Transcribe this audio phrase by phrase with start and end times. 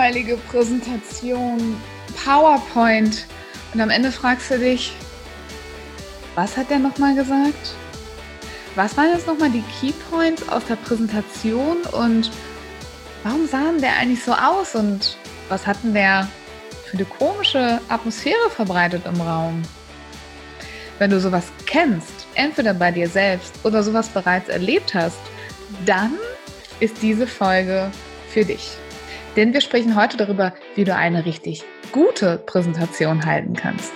[0.00, 1.76] Langweilige Präsentation,
[2.24, 3.26] PowerPoint
[3.74, 4.94] und am Ende fragst du dich,
[6.34, 7.74] was hat der nochmal gesagt?
[8.76, 12.30] Was waren jetzt nochmal die Keypoints aus der Präsentation und
[13.24, 15.18] warum sahen der eigentlich so aus und
[15.50, 16.26] was hatten der
[16.86, 19.60] für eine komische Atmosphäre verbreitet im Raum?
[20.98, 25.20] Wenn du sowas kennst, entweder bei dir selbst oder sowas bereits erlebt hast,
[25.84, 26.14] dann
[26.78, 27.90] ist diese Folge
[28.30, 28.78] für dich.
[29.36, 33.92] Denn wir sprechen heute darüber, wie du eine richtig gute Präsentation halten kannst.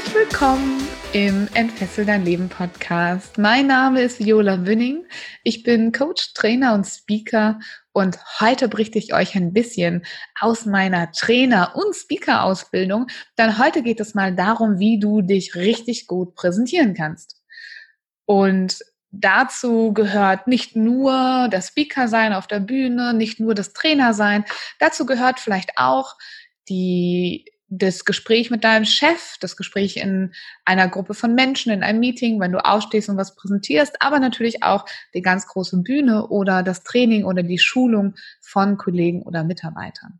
[0.00, 3.36] Herzlich willkommen im Entfessel dein Leben Podcast.
[3.36, 5.04] Mein Name ist Viola Wünning.
[5.44, 7.60] Ich bin Coach, Trainer und Speaker
[7.92, 10.06] und heute berichte ich euch ein bisschen
[10.40, 13.08] aus meiner Trainer- und Speaker-Ausbildung.
[13.36, 17.42] Denn heute geht es mal darum, wie du dich richtig gut präsentieren kannst.
[18.24, 18.78] Und
[19.10, 24.46] dazu gehört nicht nur das Speaker sein auf der Bühne, nicht nur das Trainer sein.
[24.78, 26.16] Dazu gehört vielleicht auch
[26.70, 30.32] die das Gespräch mit deinem Chef, das Gespräch in
[30.64, 34.64] einer Gruppe von Menschen, in einem Meeting, wenn du aufstehst und was präsentierst, aber natürlich
[34.64, 40.18] auch die ganz große Bühne oder das Training oder die Schulung von Kollegen oder Mitarbeitern.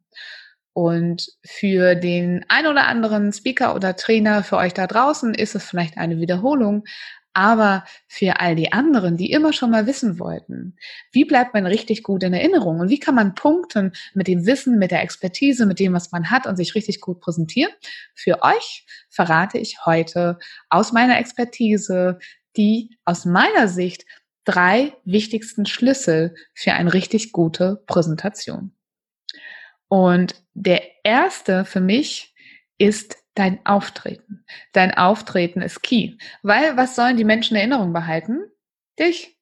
[0.80, 5.68] Und für den ein oder anderen Speaker oder Trainer für euch da draußen ist es
[5.68, 6.84] vielleicht eine Wiederholung,
[7.34, 10.76] aber für all die anderen, die immer schon mal wissen wollten,
[11.12, 12.80] wie bleibt man richtig gut in Erinnerung?
[12.80, 16.30] Und wie kann man punkten mit dem Wissen, mit der Expertise, mit dem, was man
[16.30, 17.72] hat und sich richtig gut präsentieren,
[18.14, 20.38] für euch verrate ich heute
[20.70, 22.18] aus meiner Expertise
[22.56, 24.06] die aus meiner Sicht
[24.46, 28.72] drei wichtigsten Schlüssel für eine richtig gute Präsentation.
[29.90, 32.32] Und der erste für mich
[32.78, 34.44] ist dein Auftreten.
[34.72, 36.16] Dein Auftreten ist key.
[36.42, 38.38] Weil was sollen die Menschen in Erinnerung behalten?
[38.98, 39.36] Dich.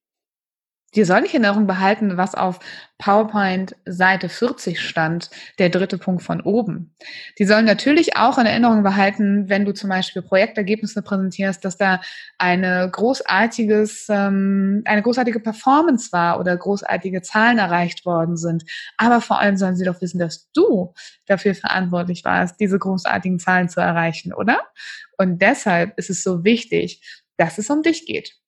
[0.94, 2.60] Die sollen nicht in Erinnerung behalten, was auf
[2.97, 6.94] PowerPoint Seite 40 stand, der dritte Punkt von oben.
[7.38, 12.00] Die sollen natürlich auch in Erinnerung behalten, wenn du zum Beispiel Projektergebnisse präsentierst, dass da
[12.38, 18.65] eine großartiges, ähm, eine großartige Performance war oder großartige Zahlen erreicht worden sind.
[18.97, 20.94] Aber vor allem sollen sie doch wissen, dass du
[21.26, 24.59] dafür verantwortlich warst, diese großartigen Zahlen zu erreichen, oder?
[25.19, 27.03] Und deshalb ist es so wichtig,
[27.37, 28.38] dass es um dich geht.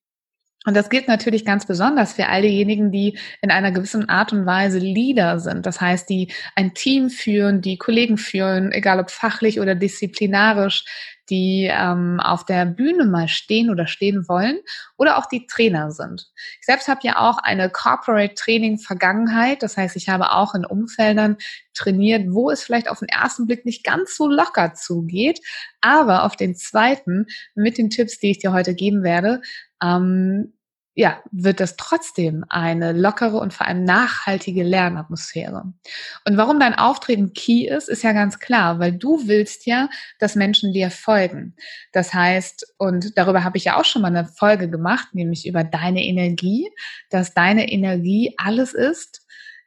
[0.66, 4.44] Und das gilt natürlich ganz besonders für all diejenigen, die in einer gewissen Art und
[4.44, 5.64] Weise Leader sind.
[5.64, 10.84] Das heißt, die ein Team führen, die Kollegen führen, egal ob fachlich oder disziplinarisch,
[11.30, 14.58] die ähm, auf der Bühne mal stehen oder stehen wollen
[14.98, 16.28] oder auch die Trainer sind.
[16.58, 19.62] Ich selbst habe ja auch eine Corporate Training Vergangenheit.
[19.62, 21.36] Das heißt, ich habe auch in Umfeldern
[21.72, 25.40] trainiert, wo es vielleicht auf den ersten Blick nicht ganz so locker zugeht,
[25.80, 29.40] aber auf den zweiten mit den Tipps, die ich dir heute geben werde,
[29.82, 30.52] ähm,
[30.94, 35.72] ja, wird das trotzdem eine lockere und vor allem nachhaltige Lernatmosphäre.
[36.26, 40.34] Und warum dein Auftreten key ist, ist ja ganz klar, weil du willst ja, dass
[40.34, 41.54] Menschen dir folgen.
[41.92, 45.62] Das heißt, und darüber habe ich ja auch schon mal eine Folge gemacht, nämlich über
[45.62, 46.68] deine Energie,
[47.08, 49.24] dass deine Energie alles ist,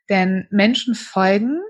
[0.09, 1.61] denn Menschen folgen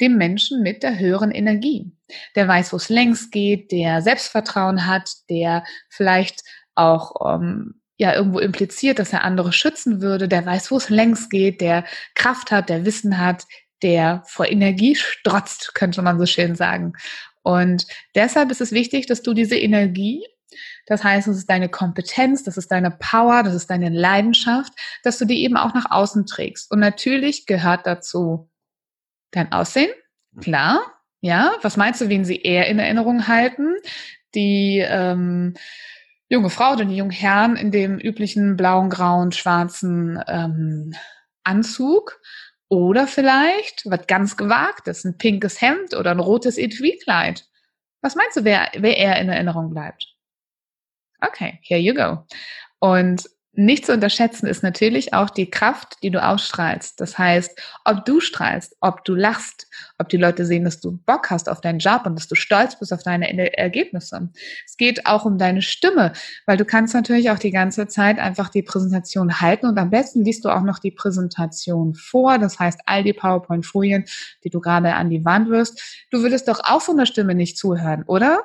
[0.00, 1.92] dem Menschen mit der höheren Energie.
[2.34, 6.42] Der weiß, wo es längst geht, der Selbstvertrauen hat, der vielleicht
[6.76, 11.30] auch ähm, ja irgendwo impliziert, dass er andere schützen würde, der weiß, wo es längst
[11.30, 13.44] geht, der Kraft hat, der Wissen hat,
[13.82, 16.94] der vor Energie strotzt, könnte man so schön sagen.
[17.42, 20.24] Und deshalb ist es wichtig, dass du diese Energie,
[20.86, 24.72] das heißt, es ist deine Kompetenz, das ist deine Power, das ist deine Leidenschaft,
[25.02, 26.70] dass du die eben auch nach außen trägst.
[26.70, 28.50] Und natürlich gehört dazu
[29.30, 29.90] dein Aussehen,
[30.40, 30.80] klar.
[31.20, 33.74] Ja, was meinst du, wen sie eher in Erinnerung halten?
[34.34, 35.54] Die ähm,
[36.28, 40.94] junge Frau oder die jungen Herren in dem üblichen blauen, grauen, schwarzen ähm,
[41.44, 42.20] Anzug
[42.68, 47.44] oder vielleicht was ganz gewagtes, ein pinkes Hemd oder ein rotes Etui-Kleid.
[48.02, 50.14] Was meinst du, wer, wer eher in Erinnerung bleibt?
[51.20, 52.26] Okay, here you go.
[52.78, 57.00] Und nicht zu unterschätzen ist natürlich auch die Kraft, die du ausstrahlst.
[57.00, 59.68] Das heißt, ob du strahlst, ob du lachst,
[59.98, 62.78] ob die Leute sehen, dass du Bock hast auf deinen Job und dass du stolz
[62.78, 64.28] bist auf deine Ergebnisse.
[64.66, 66.12] Es geht auch um deine Stimme,
[66.46, 70.24] weil du kannst natürlich auch die ganze Zeit einfach die Präsentation halten und am besten
[70.24, 72.38] liest du auch noch die Präsentation vor.
[72.38, 74.04] Das heißt, all die PowerPoint-Folien,
[74.44, 76.06] die du gerade an die Wand wirst.
[76.10, 78.40] Du würdest doch auch von der Stimme nicht zuhören, oder?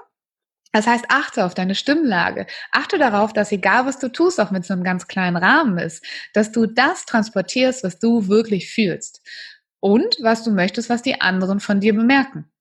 [0.71, 2.47] Das heißt, achte auf deine Stimmlage.
[2.71, 6.06] Achte darauf, dass egal was du tust, auch mit so einem ganz kleinen Rahmen ist,
[6.33, 9.21] dass du das transportierst, was du wirklich fühlst.
[9.79, 12.51] Und was du möchtest, was die anderen von dir bemerken.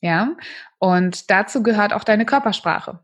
[0.00, 0.36] Ja?
[0.78, 3.00] Und dazu gehört auch deine Körpersprache.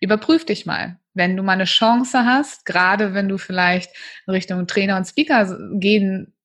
[0.00, 0.98] Überprüf dich mal.
[1.12, 3.90] Wenn du mal eine Chance hast, gerade wenn du vielleicht
[4.26, 6.35] in Richtung Trainer und Speaker gehen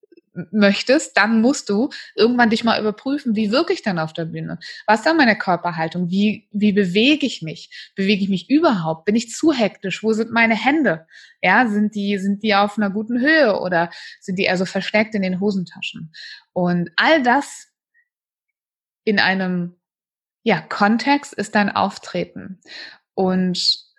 [0.52, 4.60] möchtest, dann musst du irgendwann dich mal überprüfen, wie wirke ich dann auf der Bühne?
[4.86, 6.10] Was ist dann meine Körperhaltung?
[6.10, 7.92] Wie, wie bewege ich mich?
[7.96, 9.06] Bewege ich mich überhaupt?
[9.06, 10.04] Bin ich zu hektisch?
[10.04, 11.08] Wo sind meine Hände?
[11.42, 13.90] Ja, sind die, sind die auf einer guten Höhe oder
[14.20, 16.14] sind die eher so versteckt in den Hosentaschen?
[16.54, 17.68] Und all das
[19.04, 19.76] in einem,
[20.44, 22.62] ja, Kontext ist dein Auftreten.
[23.14, 23.91] Und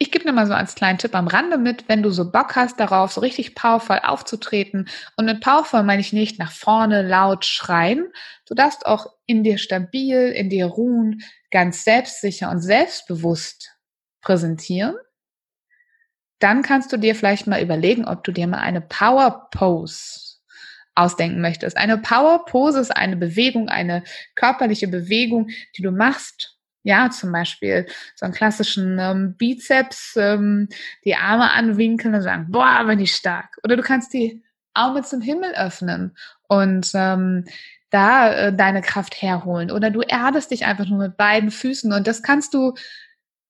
[0.00, 2.54] ich gebe dir mal so als kleinen Tipp am Rande mit, wenn du so Bock
[2.54, 4.88] hast darauf, so richtig powervoll aufzutreten.
[5.16, 8.12] Und mit powervoll meine ich nicht nach vorne laut schreien.
[8.46, 13.76] Du darfst auch in dir stabil, in dir ruhen, ganz selbstsicher und selbstbewusst
[14.20, 14.94] präsentieren.
[16.38, 20.38] Dann kannst du dir vielleicht mal überlegen, ob du dir mal eine Power Pose
[20.94, 21.76] ausdenken möchtest.
[21.76, 24.04] Eine Power Pose ist eine Bewegung, eine
[24.36, 26.57] körperliche Bewegung, die du machst,
[26.88, 30.68] ja, zum Beispiel so einen klassischen ähm, Bizeps, ähm,
[31.04, 33.58] die Arme anwinkeln und sagen, boah, bin ich stark.
[33.62, 34.42] Oder du kannst die
[34.72, 36.16] Arme zum Himmel öffnen
[36.48, 37.44] und ähm,
[37.90, 39.70] da äh, deine Kraft herholen.
[39.70, 42.72] Oder du erdest dich einfach nur mit beiden Füßen und das kannst du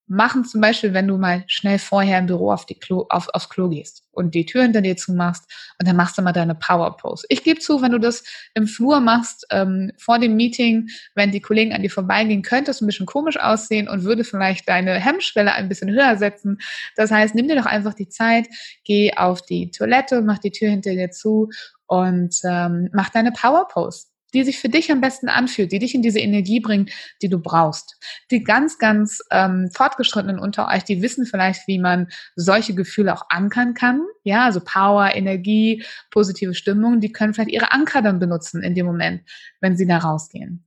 [0.09, 3.49] machen, zum Beispiel, wenn du mal schnell vorher im Büro auf die Klo, auf, aufs
[3.49, 5.45] Klo gehst und die Tür hinter dir zumachst
[5.79, 7.27] und dann machst du mal deine Power Pose.
[7.29, 8.25] Ich gebe zu, wenn du das
[8.55, 12.81] im Flur machst, ähm, vor dem Meeting, wenn die Kollegen an dir vorbeigehen, könnte es
[12.81, 16.59] ein bisschen komisch aussehen und würde vielleicht deine Hemmschwelle ein bisschen höher setzen.
[16.97, 18.49] Das heißt, nimm dir doch einfach die Zeit,
[18.85, 21.51] geh auf die Toilette, mach die Tür hinter dir zu
[21.87, 25.95] und ähm, mach deine Power Pose die sich für dich am besten anfühlt, die dich
[25.95, 26.91] in diese Energie bringt,
[27.23, 27.97] die du brauchst.
[28.31, 33.27] Die ganz, ganz ähm, fortgeschrittenen unter euch, die wissen vielleicht, wie man solche Gefühle auch
[33.31, 34.03] ankern kann.
[34.25, 38.87] Ja, also Power, Energie, positive Stimmung, die können vielleicht ihre Anker dann benutzen in dem
[38.87, 39.23] Moment,
[39.61, 40.65] wenn sie da rausgehen.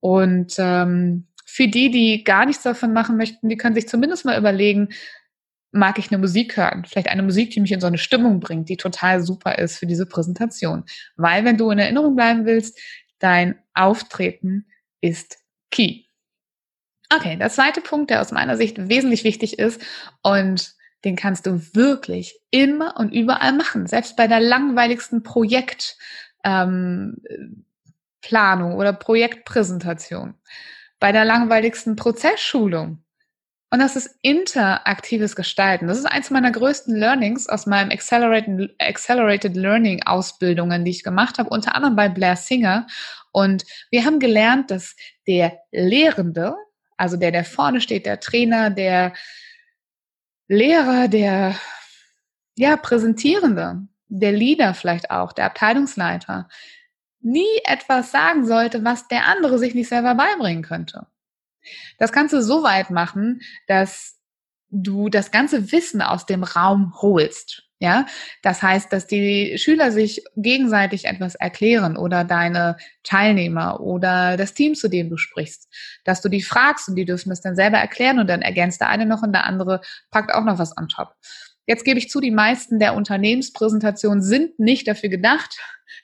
[0.00, 4.38] Und ähm, für die, die gar nichts davon machen möchten, die können sich zumindest mal
[4.38, 4.90] überlegen,
[5.72, 6.84] mag ich eine Musik hören.
[6.84, 9.86] Vielleicht eine Musik, die mich in so eine Stimmung bringt, die total super ist für
[9.86, 10.84] diese Präsentation.
[11.16, 12.78] Weil wenn du in Erinnerung bleiben willst,
[13.18, 14.66] dein Auftreten
[15.00, 15.38] ist
[15.70, 16.04] key.
[17.12, 19.80] Okay, der zweite Punkt, der aus meiner Sicht wesentlich wichtig ist
[20.22, 20.74] und
[21.04, 25.94] den kannst du wirklich immer und überall machen, selbst bei der langweiligsten Projektplanung
[26.44, 30.34] ähm, oder Projektpräsentation,
[30.98, 33.02] bei der langweiligsten Prozessschulung,
[33.72, 35.86] und das ist interaktives Gestalten.
[35.86, 41.38] Das ist eins meiner größten Learnings aus meinem Accelerated, Accelerated Learning Ausbildungen, die ich gemacht
[41.38, 42.88] habe, unter anderem bei Blair Singer.
[43.30, 44.96] Und wir haben gelernt, dass
[45.28, 46.56] der Lehrende,
[46.96, 49.12] also der, der vorne steht, der Trainer, der
[50.48, 51.54] Lehrer, der,
[52.56, 56.48] ja, Präsentierende, der Leader vielleicht auch, der Abteilungsleiter,
[57.20, 61.06] nie etwas sagen sollte, was der andere sich nicht selber beibringen könnte.
[61.98, 64.18] Das kannst du so weit machen, dass
[64.70, 67.64] du das ganze Wissen aus dem Raum holst.
[67.82, 68.04] Ja,
[68.42, 74.74] das heißt, dass die Schüler sich gegenseitig etwas erklären oder deine Teilnehmer oder das Team,
[74.74, 75.66] zu dem du sprichst,
[76.04, 78.90] dass du die fragst und die dürfen es dann selber erklären und dann ergänzt der
[78.90, 79.80] eine noch und der andere
[80.10, 81.14] packt auch noch was on top.
[81.70, 85.56] Jetzt gebe ich zu, die meisten der Unternehmenspräsentationen sind nicht dafür gedacht,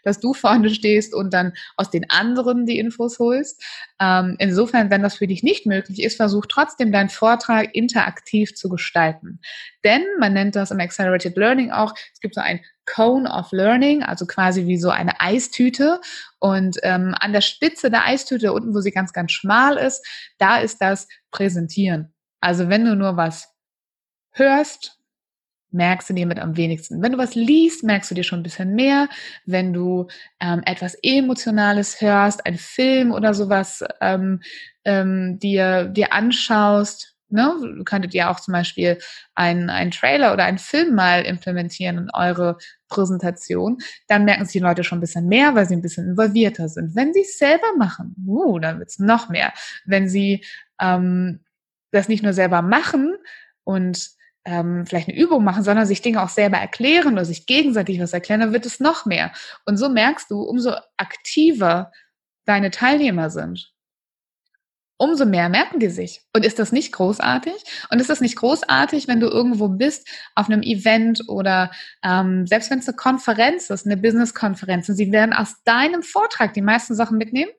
[0.05, 3.61] dass du vorne stehst und dann aus den anderen die Infos holst.
[3.99, 8.69] Ähm, insofern, wenn das für dich nicht möglich ist, versuch trotzdem deinen Vortrag interaktiv zu
[8.69, 9.41] gestalten.
[9.83, 14.05] Denn man nennt das im Accelerated Learning auch, es gibt so ein Cone of Learning,
[14.05, 16.01] also quasi wie so eine Eistüte.
[16.39, 20.07] Und ähm, an der Spitze der Eistüte, unten, wo sie ganz, ganz schmal ist,
[20.39, 22.15] da ist das Präsentieren.
[22.41, 23.49] Also wenn du nur was
[24.31, 24.96] hörst,
[25.77, 27.03] merkst du dir mit am wenigsten.
[27.03, 29.09] Wenn du was liest, merkst du dir schon ein bisschen mehr.
[29.45, 30.09] Wenn du
[30.41, 34.41] ähm, etwas Emotionales hörst, ein Film oder sowas ähm,
[34.85, 37.55] ähm, dir, dir anschaust, ne?
[37.61, 38.99] du könntet ja auch zum Beispiel
[39.35, 43.79] einen, einen Trailer oder einen Film mal implementieren in eure Präsentation,
[44.09, 46.95] dann merken sich die Leute schon ein bisschen mehr, weil sie ein bisschen involvierter sind.
[46.95, 49.53] Wenn sie es selber machen, uh, dann wird es noch mehr.
[49.85, 50.45] Wenn sie
[50.81, 51.41] ähm,
[51.91, 53.17] das nicht nur selber machen
[53.65, 54.16] und
[54.47, 58.13] ähm, vielleicht eine Übung machen, sondern sich Dinge auch selber erklären oder sich gegenseitig was
[58.13, 59.33] erklären, dann wird es noch mehr.
[59.67, 61.93] Und so merkst du, umso aktiver
[62.47, 63.73] deine Teilnehmer sind,
[64.99, 66.23] umso mehr merken die sich.
[66.33, 67.55] Und ist das nicht großartig?
[67.91, 71.71] Und ist das nicht großartig, wenn du irgendwo bist, auf einem Event oder
[72.03, 76.55] ähm, selbst wenn es eine Konferenz ist, eine Business-Konferenz, und sie werden aus deinem Vortrag
[76.55, 77.51] die meisten Sachen mitnehmen?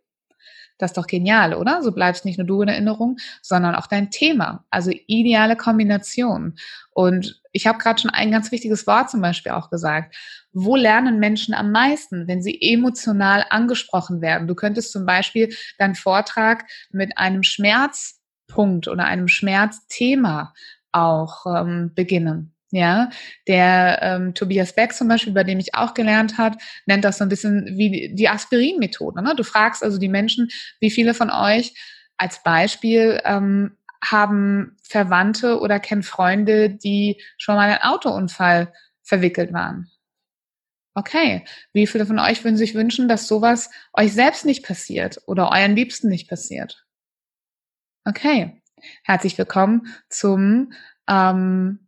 [0.77, 1.81] Das ist doch genial, oder?
[1.81, 4.65] So bleibst nicht nur du in Erinnerung, sondern auch dein Thema.
[4.69, 6.55] Also ideale Kombination.
[6.91, 10.15] Und ich habe gerade schon ein ganz wichtiges Wort zum Beispiel auch gesagt.
[10.53, 14.47] Wo lernen Menschen am meisten, wenn sie emotional angesprochen werden?
[14.47, 20.53] Du könntest zum Beispiel deinen Vortrag mit einem Schmerzpunkt oder einem Schmerzthema
[20.91, 22.56] auch ähm, beginnen.
[22.71, 23.09] Ja,
[23.47, 27.23] der ähm, Tobias Beck zum Beispiel, bei dem ich auch gelernt habe, nennt das so
[27.23, 29.23] ein bisschen wie die Aspirin-Methode.
[29.23, 29.35] Ne?
[29.37, 30.49] Du fragst also die Menschen,
[30.81, 31.73] wie viele von euch
[32.17, 39.53] als Beispiel ähm, haben Verwandte oder kennen Freunde, die schon mal in einen Autounfall verwickelt
[39.53, 39.89] waren.
[40.93, 45.51] Okay, wie viele von euch würden sich wünschen, dass sowas euch selbst nicht passiert oder
[45.51, 46.85] euren Liebsten nicht passiert?
[48.03, 48.61] Okay,
[49.03, 50.73] herzlich willkommen zum
[51.07, 51.86] ähm,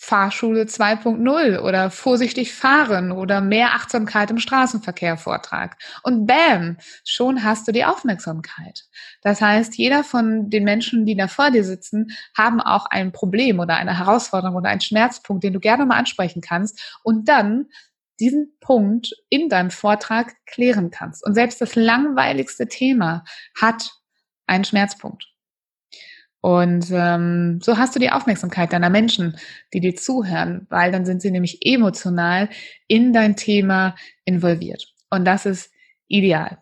[0.00, 5.76] Fahrschule 2.0 oder vorsichtig fahren oder mehr Achtsamkeit im Straßenverkehr Vortrag.
[6.04, 8.84] Und bam, schon hast du die Aufmerksamkeit.
[9.22, 13.58] Das heißt, jeder von den Menschen, die da vor dir sitzen, haben auch ein Problem
[13.58, 17.66] oder eine Herausforderung oder einen Schmerzpunkt, den du gerne mal ansprechen kannst und dann
[18.20, 21.24] diesen Punkt in deinem Vortrag klären kannst.
[21.24, 23.24] Und selbst das langweiligste Thema
[23.60, 23.90] hat
[24.46, 25.26] einen Schmerzpunkt.
[26.48, 29.36] Und ähm, so hast du die Aufmerksamkeit deiner Menschen,
[29.74, 32.48] die dir zuhören, weil dann sind sie nämlich emotional
[32.86, 34.94] in dein Thema involviert.
[35.10, 35.70] Und das ist
[36.06, 36.56] ideal.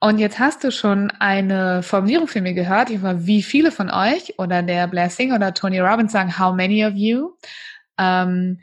[0.00, 4.38] Und jetzt hast du schon eine Formulierung für mich gehört, über wie viele von euch
[4.38, 7.30] oder der Blessing oder Tony Robbins sagen, how many of you?
[7.98, 8.60] Ähm,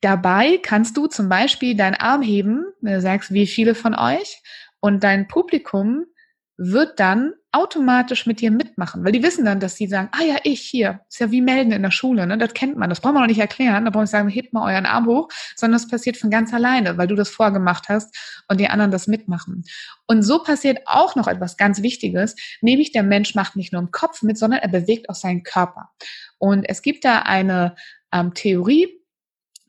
[0.00, 4.40] dabei kannst du zum Beispiel deinen Arm heben, wenn du sagst, wie viele von euch,
[4.80, 6.06] und dein Publikum
[6.56, 10.36] wird dann automatisch mit dir mitmachen, weil die wissen dann, dass sie sagen, ah ja,
[10.44, 12.36] ich hier, ist ja wie melden in der Schule, ne?
[12.36, 14.70] das kennt man, das braucht man noch nicht erklären, da brauche ich sagen, hebt mal
[14.70, 18.14] euren Arm hoch, sondern das passiert von ganz alleine, weil du das vorgemacht hast
[18.48, 19.64] und die anderen das mitmachen.
[20.06, 23.90] Und so passiert auch noch etwas ganz Wichtiges, nämlich der Mensch macht nicht nur im
[23.90, 25.88] Kopf mit, sondern er bewegt auch seinen Körper.
[26.38, 27.74] Und es gibt da eine
[28.12, 29.00] ähm, Theorie,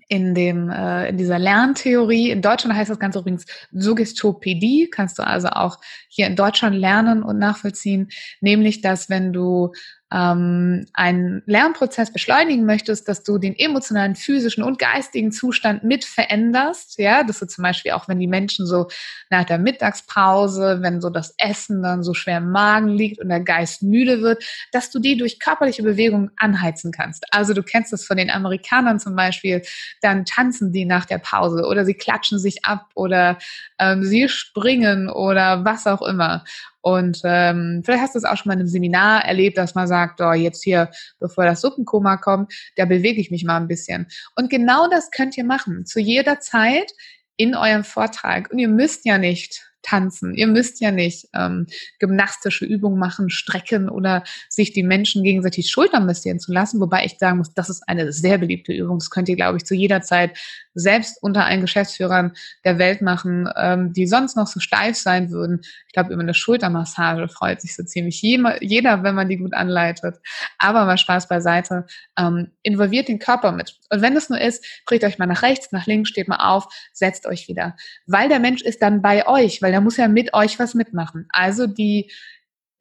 [0.08, 2.32] in dem äh, in dieser Lerntheorie.
[2.32, 4.90] In Deutschland heißt das Ganze übrigens Suggestopädie.
[4.90, 8.10] Kannst du also auch hier in Deutschland lernen und nachvollziehen.
[8.40, 9.74] Nämlich, dass wenn du
[10.14, 16.98] ähm, einen Lernprozess beschleunigen möchtest, dass du den emotionalen, physischen und geistigen Zustand mit veränderst,
[16.98, 18.88] ja, dass du zum Beispiel auch, wenn die Menschen so
[19.30, 23.42] nach der Mittagspause, wenn so das Essen dann so schwer im Magen liegt und der
[23.42, 27.26] Geist müde wird, dass du die durch körperliche Bewegung anheizen kannst.
[27.32, 29.62] Also du kennst das von den Amerikanern zum Beispiel,
[30.02, 33.38] dann tanzen die nach der Pause oder sie klatschen sich ab oder
[33.78, 36.46] ähm, sie springen oder was auch immer.
[36.88, 39.90] Und ähm, vielleicht hast du es auch schon mal in einem Seminar erlebt, dass man
[39.90, 40.90] sagt, oh, jetzt hier,
[41.20, 44.08] bevor das Suppenkoma kommt, da bewege ich mich mal ein bisschen.
[44.38, 46.94] Und genau das könnt ihr machen, zu jeder Zeit
[47.36, 48.50] in eurem Vortrag.
[48.54, 50.36] Und ihr müsst ja nicht tanzen.
[50.36, 51.68] Ihr müsst ja nicht ähm,
[52.00, 56.80] gymnastische Übungen machen, strecken oder sich die Menschen gegenseitig Schultern massieren zu lassen.
[56.82, 59.00] Wobei ich sagen muss, das ist eine sehr beliebte Übung.
[59.00, 60.38] Das könnt ihr, glaube ich, zu jeder Zeit
[60.74, 65.62] selbst unter allen Geschäftsführern der Welt machen, ähm, die sonst noch so steif sein würden.
[65.88, 70.18] Ich glaube, über eine Schultermassage freut sich so ziemlich jeder, wenn man die gut anleitet.
[70.60, 71.86] Aber mal Spaß beiseite.
[72.18, 73.78] Ähm, involviert den Körper mit.
[73.90, 76.68] Und wenn es nur ist, dreht euch mal nach rechts, nach links, steht mal auf,
[76.94, 77.76] setzt euch wieder.
[78.06, 81.28] Weil der Mensch ist dann bei euch, weil der muss ja mit euch was mitmachen.
[81.30, 82.12] Also die,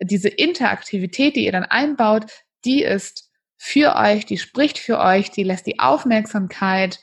[0.00, 2.26] diese Interaktivität, die ihr dann einbaut,
[2.64, 7.00] die ist für euch, die spricht für euch, die lässt die Aufmerksamkeit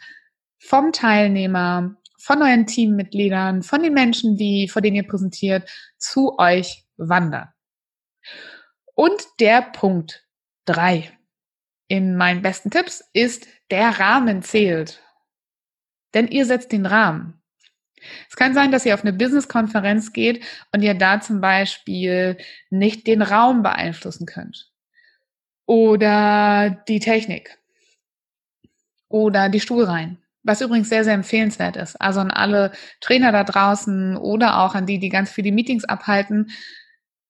[0.59, 6.85] vom Teilnehmer, von euren Teammitgliedern, von den Menschen, die, vor denen ihr präsentiert, zu euch
[6.95, 7.49] wandern.
[8.95, 10.25] Und der Punkt
[10.65, 11.11] drei
[11.87, 15.01] in meinen besten Tipps ist, der Rahmen zählt.
[16.13, 17.42] Denn ihr setzt den Rahmen.
[18.29, 22.37] Es kann sein, dass ihr auf eine Business-Konferenz geht und ihr da zum Beispiel
[22.69, 24.71] nicht den Raum beeinflussen könnt.
[25.65, 27.57] Oder die Technik.
[29.09, 30.19] Oder die Stuhlreihen.
[30.43, 31.95] Was übrigens sehr, sehr empfehlenswert ist.
[32.01, 36.51] Also an alle Trainer da draußen oder auch an die, die ganz viele Meetings abhalten.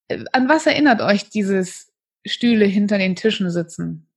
[0.08, 1.94] Äh, an was erinnert euch dieses
[2.26, 4.08] Stühle hinter den Tischen sitzen?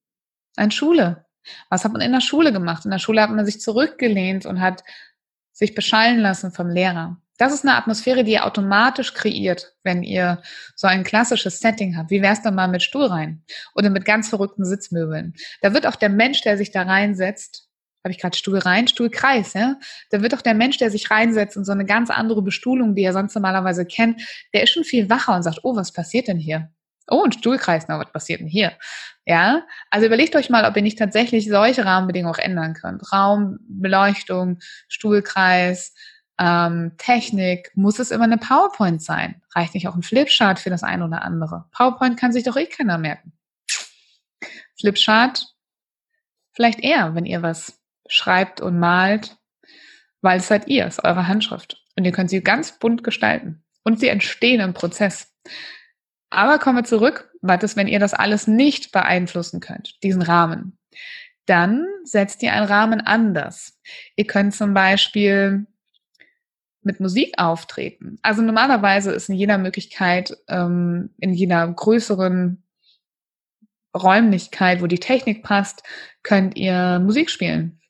[0.57, 1.27] An Schule.
[1.69, 2.85] Was hat man in der Schule gemacht?
[2.85, 4.83] In der Schule hat man sich zurückgelehnt und hat
[5.57, 7.17] sich beschallen lassen vom Lehrer.
[7.39, 10.43] Das ist eine Atmosphäre, die ihr automatisch kreiert, wenn ihr
[10.75, 12.11] so ein klassisches Setting habt.
[12.11, 13.43] Wie wär's dann mal mit Stuhlreihen
[13.75, 15.35] oder mit ganz verrückten Sitzmöbeln?
[15.63, 17.71] Da wird auch der Mensch, der sich da reinsetzt,
[18.05, 19.79] habe ich gerade Stuhl rein, Stuhlkreis, ja?
[20.11, 23.03] Da wird auch der Mensch, der sich reinsetzt in so eine ganz andere Bestuhlung, die
[23.03, 24.23] er sonst normalerweise kennt,
[24.53, 26.71] der ist schon viel wacher und sagt, oh, was passiert denn hier?
[27.09, 28.73] Oh, ein Stuhlkreis, na, was passiert denn hier?
[29.25, 33.13] Ja, also überlegt euch mal, ob ihr nicht tatsächlich solche Rahmenbedingungen auch ändern könnt.
[33.13, 34.59] Raum, Beleuchtung,
[34.89, 35.95] Stuhlkreis,
[36.39, 39.43] ähm, Technik, muss es immer eine PowerPoint sein?
[39.55, 41.67] Reicht nicht auch ein Flipchart für das eine oder andere?
[41.73, 43.33] PowerPoint kann sich doch eh keiner merken.
[44.79, 45.47] Flipchart
[46.53, 49.37] vielleicht eher, wenn ihr was schreibt und malt,
[50.21, 51.83] weil es seid ihr, es ist eure Handschrift.
[51.97, 53.65] Und ihr könnt sie ganz bunt gestalten.
[53.83, 55.33] Und sie entstehen im Prozess.
[56.37, 60.77] Aber kommen wir zurück, was ist, wenn ihr das alles nicht beeinflussen könnt, diesen Rahmen?
[61.47, 63.81] Dann setzt ihr einen Rahmen anders.
[64.17, 65.67] Ihr könnt zum Beispiel
[66.83, 68.19] mit Musik auftreten.
[68.21, 72.63] Also normalerweise ist in jeder Möglichkeit, ähm, in jeder größeren
[73.97, 75.85] Räumlichkeit, wo die Technik passt,
[76.23, 77.81] könnt ihr Musik spielen.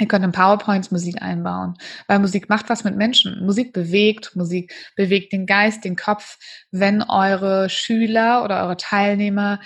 [0.00, 1.74] Ihr könnt in PowerPoints Musik einbauen,
[2.08, 3.44] weil Musik macht was mit Menschen.
[3.44, 6.38] Musik bewegt, Musik bewegt den Geist, den Kopf.
[6.72, 9.60] Wenn eure Schüler oder eure Teilnehmer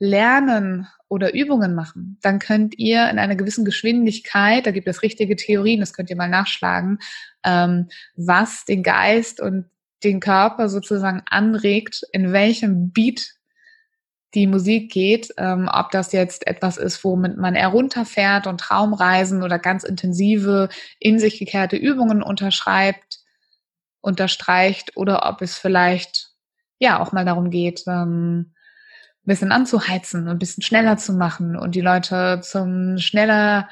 [0.00, 5.36] lernen oder Übungen machen, dann könnt ihr in einer gewissen Geschwindigkeit, da gibt es richtige
[5.36, 6.98] Theorien, das könnt ihr mal nachschlagen,
[7.44, 9.66] ähm, was den Geist und
[10.02, 13.34] den Körper sozusagen anregt, in welchem Beat
[14.34, 19.42] die Musik geht, ähm, ob das jetzt etwas ist, womit man eher runterfährt und Traumreisen
[19.42, 20.68] oder ganz intensive,
[20.98, 23.20] in sich gekehrte Übungen unterschreibt,
[24.00, 26.30] unterstreicht oder ob es vielleicht
[26.78, 28.54] ja auch mal darum geht, ähm,
[29.22, 33.68] ein bisschen anzuheizen, ein bisschen schneller zu machen und die Leute zum schneller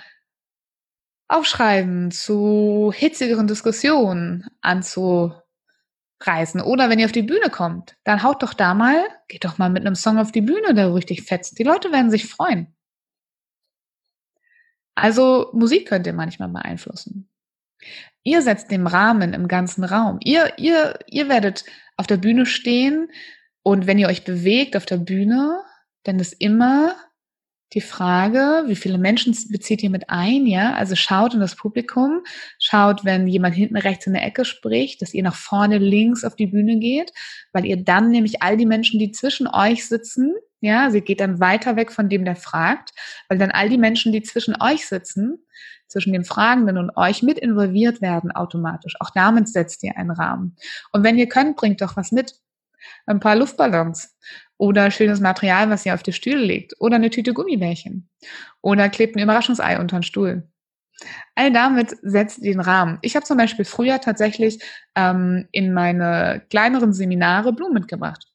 [1.28, 4.46] Aufschreiben, zu hitzigeren Diskussionen
[6.18, 6.60] anzureißen.
[6.60, 9.70] Oder wenn ihr auf die Bühne kommt, dann haut doch da mal, geht doch mal
[9.70, 11.58] mit einem Song auf die Bühne, der richtig fetzt.
[11.58, 12.74] Die Leute werden sich freuen.
[14.94, 17.28] Also Musik könnt ihr manchmal beeinflussen.
[18.24, 20.18] Ihr setzt den Rahmen im ganzen Raum.
[20.22, 21.64] Ihr, ihr, ihr werdet
[21.96, 23.10] auf der Bühne stehen
[23.62, 25.62] und wenn ihr euch bewegt auf der Bühne,
[26.02, 26.96] dann ist immer
[27.74, 30.74] die Frage, wie viele Menschen bezieht ihr mit ein, ja?
[30.74, 32.22] Also schaut in das Publikum,
[32.58, 36.34] schaut, wenn jemand hinten rechts in der Ecke spricht, dass ihr nach vorne links auf
[36.34, 37.12] die Bühne geht,
[37.52, 41.40] weil ihr dann nämlich all die Menschen, die zwischen euch sitzen, ja, sie geht dann
[41.40, 42.90] weiter weg von dem, der fragt,
[43.28, 45.44] weil dann all die Menschen, die zwischen euch sitzen,
[45.88, 48.96] zwischen dem Fragenden und euch mit involviert werden automatisch.
[49.00, 50.56] Auch damit setzt ihr einen Rahmen.
[50.92, 52.34] Und wenn ihr könnt, bringt doch was mit
[53.06, 54.16] ein paar Luftballons
[54.58, 58.08] oder schönes Material, was ihr auf die Stühle legt oder eine Tüte Gummibärchen
[58.60, 60.48] oder klebt ein Überraschungsei unter den Stuhl.
[61.36, 62.98] All damit setzt den Rahmen.
[63.02, 64.60] Ich habe zum Beispiel früher tatsächlich
[64.96, 68.26] ähm, in meine kleineren Seminare Blumen mitgebracht.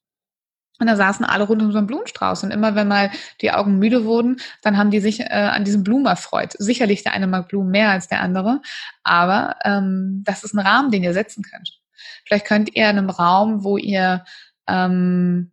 [0.79, 2.43] Und da saßen alle rund um so einen Blumenstrauß.
[2.43, 5.83] Und immer wenn mal die Augen müde wurden, dann haben die sich äh, an diesen
[5.83, 6.53] Blumen erfreut.
[6.57, 8.61] Sicherlich der eine mag Blumen mehr als der andere,
[9.03, 11.79] aber ähm, das ist ein Rahmen, den ihr setzen könnt.
[12.25, 14.25] Vielleicht könnt ihr in einem Raum, wo ihr
[14.67, 15.52] ähm,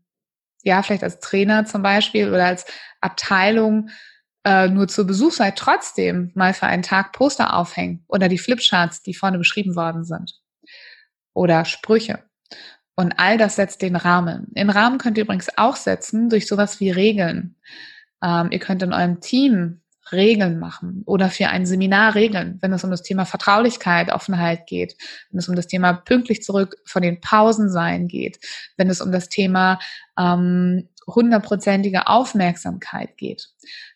[0.63, 2.67] ja vielleicht als Trainer zum Beispiel oder als
[3.01, 3.91] Abteilung
[4.45, 9.03] äh, nur zu Besuch seid, trotzdem mal für einen Tag Poster aufhängen oder die Flipcharts,
[9.03, 10.41] die vorne beschrieben worden sind
[11.35, 12.25] oder Sprüche.
[12.97, 14.47] Und all das setzt den Rahmen.
[14.51, 17.57] Den Rahmen könnt ihr übrigens auch setzen durch sowas wie Regeln.
[18.23, 19.80] Ähm, ihr könnt in eurem Team
[20.13, 24.97] Regeln machen oder für ein Seminar Regeln, wenn es um das Thema Vertraulichkeit, Offenheit geht,
[25.31, 28.39] wenn es um das Thema pünktlich zurück von den Pausen sein geht,
[28.77, 29.79] wenn es um das Thema
[30.19, 33.49] ähm, hundertprozentige Aufmerksamkeit geht.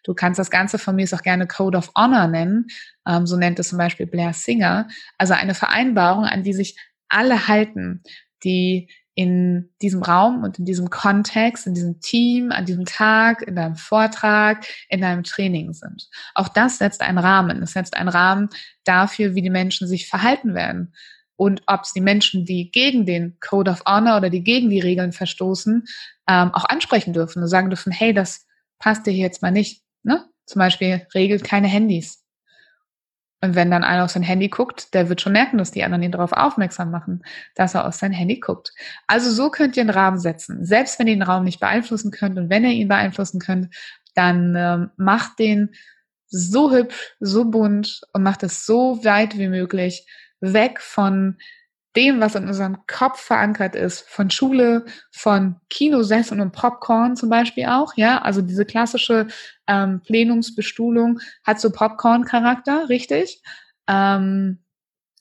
[0.02, 2.66] Du kannst das Ganze von mir auch gerne Code of Honor nennen,
[3.06, 6.76] ähm, so nennt es zum Beispiel Blair Singer, also eine Vereinbarung, an die sich
[7.08, 8.02] alle halten,
[8.42, 13.54] die in diesem Raum und in diesem Kontext, in diesem Team, an diesem Tag, in
[13.54, 16.08] deinem Vortrag, in deinem Training sind.
[16.34, 17.62] Auch das setzt einen Rahmen.
[17.62, 18.48] Es setzt einen Rahmen
[18.82, 20.92] dafür, wie die Menschen sich verhalten werden.
[21.36, 24.80] Und ob es die Menschen, die gegen den Code of Honor oder die gegen die
[24.80, 25.84] Regeln verstoßen,
[26.28, 28.46] ähm, auch ansprechen dürfen und sagen dürfen, hey, das
[28.78, 29.82] passt dir hier jetzt mal nicht.
[30.02, 30.24] Ne?
[30.46, 32.23] Zum Beispiel regelt keine Handys.
[33.44, 36.02] Und wenn dann einer auf sein Handy guckt, der wird schon merken, dass die anderen
[36.02, 37.22] ihn darauf aufmerksam machen,
[37.54, 38.72] dass er auf sein Handy guckt.
[39.06, 40.64] Also so könnt ihr einen Rahmen setzen.
[40.64, 43.74] Selbst wenn ihr den Raum nicht beeinflussen könnt und wenn ihr ihn beeinflussen könnt,
[44.14, 45.74] dann ähm, macht den
[46.26, 50.06] so hübsch, so bunt und macht es so weit wie möglich
[50.40, 51.36] weg von
[51.96, 57.66] dem, was in unserem Kopf verankert ist, von Schule, von Kinosesseln und Popcorn zum Beispiel
[57.66, 59.28] auch, ja, also diese klassische
[59.66, 63.42] ähm, Plenumsbestuhlung hat so Popcorn-Charakter, richtig.
[63.88, 64.64] Ähm,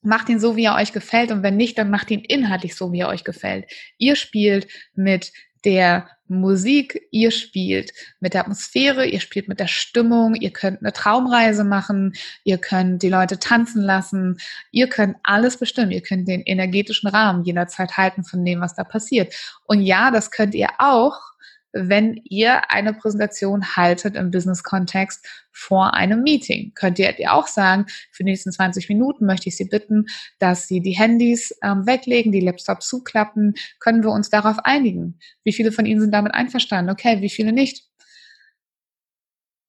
[0.01, 1.31] macht ihn so, wie er euch gefällt.
[1.31, 3.65] Und wenn nicht, dann macht ihn inhaltlich so, wie er euch gefällt.
[3.97, 5.31] Ihr spielt mit
[5.65, 10.93] der Musik, ihr spielt mit der Atmosphäre, ihr spielt mit der Stimmung, ihr könnt eine
[10.93, 14.37] Traumreise machen, ihr könnt die Leute tanzen lassen,
[14.71, 18.83] ihr könnt alles bestimmen, ihr könnt den energetischen Rahmen jederzeit halten von dem, was da
[18.83, 19.33] passiert.
[19.65, 21.32] Und ja, das könnt ihr auch
[21.73, 26.73] wenn ihr eine Präsentation haltet im Business-Kontext vor einem Meeting.
[26.75, 30.05] Könnt ihr auch sagen, für die nächsten 20 Minuten möchte ich Sie bitten,
[30.39, 33.55] dass Sie die Handys ähm, weglegen, die Laptops zuklappen.
[33.79, 35.19] Können wir uns darauf einigen?
[35.43, 36.91] Wie viele von Ihnen sind damit einverstanden?
[36.91, 37.83] Okay, wie viele nicht?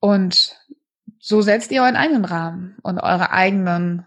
[0.00, 0.58] Und
[1.18, 4.06] so setzt ihr euren eigenen Rahmen und eure eigenen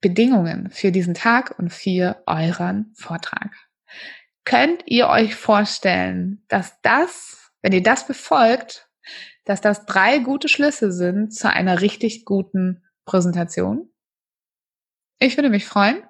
[0.00, 3.52] Bedingungen für diesen Tag und für euren Vortrag.
[4.44, 8.88] Könnt ihr euch vorstellen, dass das, wenn ihr das befolgt,
[9.44, 13.90] dass das drei gute Schlüsse sind zu einer richtig guten Präsentation?
[15.18, 16.02] Ich würde mich freuen,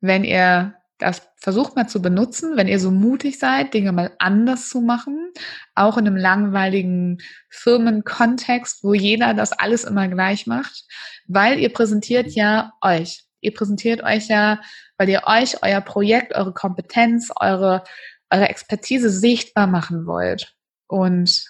[0.00, 4.68] wenn ihr das versucht mal zu benutzen, wenn ihr so mutig seid, Dinge mal anders
[4.68, 5.32] zu machen,
[5.74, 10.84] auch in einem langweiligen Firmenkontext, wo jeder das alles immer gleich macht,
[11.26, 13.24] weil ihr präsentiert ja euch.
[13.40, 14.60] Ihr präsentiert euch ja,
[15.00, 17.84] weil ihr euch, euer Projekt, eure Kompetenz, eure,
[18.28, 20.54] eure Expertise sichtbar machen wollt.
[20.88, 21.42] Und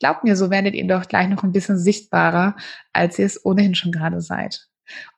[0.00, 2.56] glaubt mir, so werdet ihr doch gleich noch ein bisschen sichtbarer,
[2.94, 4.68] als ihr es ohnehin schon gerade seid.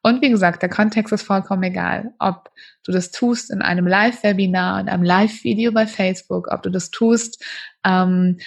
[0.03, 2.51] Und wie gesagt, der Kontext ist vollkommen egal, ob
[2.83, 7.45] du das tust in einem Live-Webinar, in einem Live-Video bei Facebook, ob du das tust
[7.85, 8.39] ähm,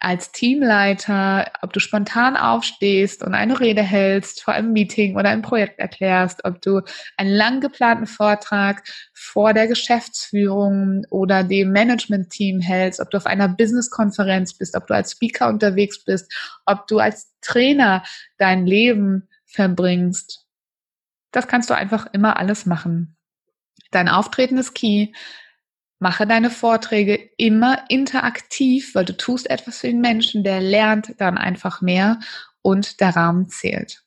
[0.00, 5.42] als Teamleiter, ob du spontan aufstehst und eine Rede hältst vor einem Meeting oder ein
[5.42, 6.82] Projekt erklärst, ob du
[7.16, 13.48] einen lang geplanten Vortrag vor der Geschäftsführung oder dem Management-Team hältst, ob du auf einer
[13.48, 16.32] Business-Konferenz bist, ob du als Speaker unterwegs bist,
[16.64, 18.04] ob du als Trainer
[18.36, 20.46] dein Leben verbringst.
[21.32, 23.16] Das kannst du einfach immer alles machen.
[23.90, 25.12] Dein Auftreten ist key.
[25.98, 31.38] Mache deine Vorträge immer interaktiv, weil du tust etwas für den Menschen, der lernt dann
[31.38, 32.20] einfach mehr
[32.62, 34.04] und der Rahmen zählt.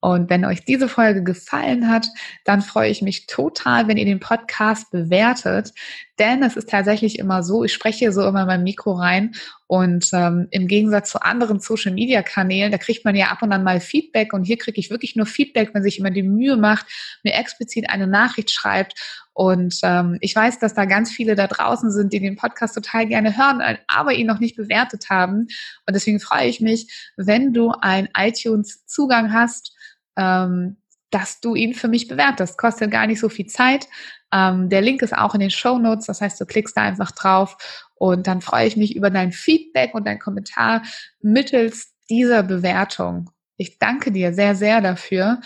[0.00, 2.08] Und wenn euch diese Folge gefallen hat,
[2.44, 5.72] dann freue ich mich total, wenn ihr den Podcast bewertet.
[6.18, 9.34] Denn es ist tatsächlich immer so, ich spreche so immer mein Mikro rein
[9.66, 13.80] und ähm, im Gegensatz zu anderen Social-Media-Kanälen, da kriegt man ja ab und an mal
[13.80, 16.86] Feedback und hier kriege ich wirklich nur Feedback, wenn sich jemand die Mühe macht,
[17.22, 18.94] mir explizit eine Nachricht schreibt.
[19.32, 23.06] Und ähm, ich weiß, dass da ganz viele da draußen sind, die den Podcast total
[23.06, 25.48] gerne hören, aber ihn noch nicht bewertet haben.
[25.86, 29.72] Und deswegen freue ich mich, wenn du einen iTunes-Zugang hast
[30.16, 30.76] ähm,
[31.10, 32.58] dass du ihn für mich bewertest.
[32.58, 33.86] Kostet gar nicht so viel Zeit.
[34.32, 36.06] Ähm, der Link ist auch in den Show Notes.
[36.06, 37.56] Das heißt, du klickst da einfach drauf
[38.04, 40.82] und dann freue ich mich über dein Feedback und dein Kommentar
[41.22, 43.30] mittels dieser Bewertung.
[43.56, 45.40] Ich danke dir sehr, sehr dafür,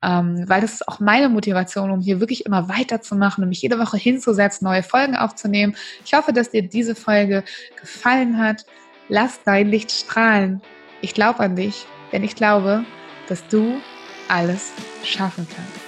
[0.00, 3.80] ähm, weil das ist auch meine Motivation, um hier wirklich immer weiterzumachen und mich jede
[3.80, 5.74] Woche hinzusetzen, neue Folgen aufzunehmen.
[6.04, 7.42] Ich hoffe, dass dir diese Folge
[7.80, 8.64] gefallen hat.
[9.08, 10.62] Lass dein Licht strahlen.
[11.00, 12.84] Ich glaube an dich, denn ich glaube,
[13.26, 13.80] dass du
[14.28, 14.72] alles
[15.02, 15.83] schaffen kann.